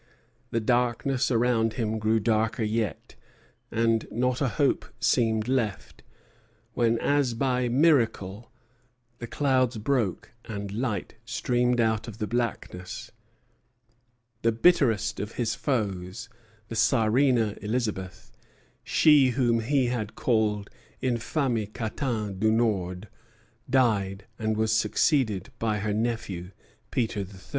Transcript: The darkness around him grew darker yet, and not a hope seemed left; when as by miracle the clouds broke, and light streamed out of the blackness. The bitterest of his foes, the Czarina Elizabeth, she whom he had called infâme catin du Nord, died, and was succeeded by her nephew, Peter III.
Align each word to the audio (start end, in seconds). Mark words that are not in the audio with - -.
The 0.49 0.59
darkness 0.59 1.29
around 1.29 1.73
him 1.73 1.99
grew 1.99 2.19
darker 2.19 2.63
yet, 2.63 3.13
and 3.69 4.07
not 4.09 4.41
a 4.41 4.47
hope 4.47 4.85
seemed 4.99 5.47
left; 5.47 6.01
when 6.73 6.97
as 6.97 7.35
by 7.35 7.69
miracle 7.69 8.51
the 9.19 9.27
clouds 9.27 9.77
broke, 9.77 10.31
and 10.45 10.71
light 10.71 11.17
streamed 11.23 11.79
out 11.79 12.07
of 12.07 12.17
the 12.17 12.25
blackness. 12.25 13.11
The 14.41 14.51
bitterest 14.51 15.19
of 15.19 15.33
his 15.33 15.53
foes, 15.53 16.29
the 16.67 16.75
Czarina 16.75 17.55
Elizabeth, 17.61 18.31
she 18.83 19.27
whom 19.37 19.59
he 19.59 19.85
had 19.85 20.15
called 20.15 20.71
infâme 21.03 21.71
catin 21.75 22.39
du 22.39 22.49
Nord, 22.51 23.07
died, 23.69 24.25
and 24.39 24.57
was 24.57 24.73
succeeded 24.73 25.51
by 25.59 25.77
her 25.77 25.93
nephew, 25.93 26.49
Peter 26.89 27.19
III. 27.19 27.27